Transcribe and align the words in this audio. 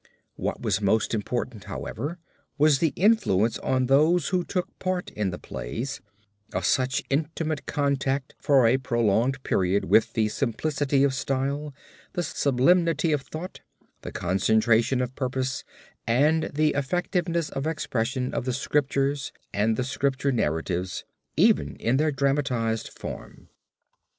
What 0.33 0.63
was 0.63 0.81
most 0.81 1.13
important, 1.13 1.65
however, 1.65 2.17
was 2.57 2.79
the 2.79 2.91
influence 2.95 3.59
on 3.59 3.85
those 3.85 4.29
who 4.29 4.43
took 4.43 4.67
part 4.79 5.11
in 5.11 5.29
the 5.29 5.37
plays, 5.37 6.01
of 6.55 6.65
such 6.65 7.03
intimate 7.11 7.67
contact 7.67 8.33
for 8.41 8.65
a 8.65 8.77
prolonged 8.79 9.43
period 9.43 9.85
with 9.85 10.13
the 10.13 10.27
simplicity 10.29 11.03
of 11.03 11.13
style, 11.13 11.71
the 12.13 12.23
sublimity 12.23 13.11
of 13.11 13.21
thought, 13.21 13.59
the 14.01 14.11
concentration 14.11 15.01
of 15.01 15.13
purpose 15.13 15.63
and 16.07 16.45
the 16.51 16.69
effectiveness 16.71 17.51
of 17.51 17.67
expression 17.67 18.33
of 18.33 18.45
the 18.45 18.53
Scriptures 18.53 19.31
and 19.53 19.77
the 19.77 19.83
Scripture 19.83 20.31
narratives 20.31 21.03
even 21.37 21.75
in 21.75 21.97
their 21.97 22.11
dramatized 22.11 22.87
form. 22.87 23.49